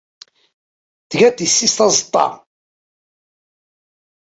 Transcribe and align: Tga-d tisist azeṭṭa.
Tga-d 1.09 1.35
tisist 1.37 1.79
azeṭṭa. 1.85 2.27